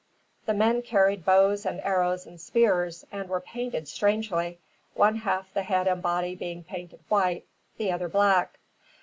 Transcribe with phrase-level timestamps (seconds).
[0.47, 4.57] The men carried bows and arrows and spears, and were painted strangely
[4.95, 7.45] one half the head and body being painted white,
[7.77, 8.57] the other black.